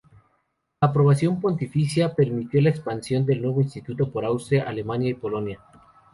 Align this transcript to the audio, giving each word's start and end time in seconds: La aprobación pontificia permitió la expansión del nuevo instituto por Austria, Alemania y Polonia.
La 0.81 0.87
aprobación 0.87 1.39
pontificia 1.39 2.15
permitió 2.15 2.59
la 2.59 2.71
expansión 2.71 3.23
del 3.23 3.39
nuevo 3.39 3.61
instituto 3.61 4.11
por 4.11 4.25
Austria, 4.25 4.67
Alemania 4.67 5.11
y 5.11 5.13
Polonia. 5.13 5.59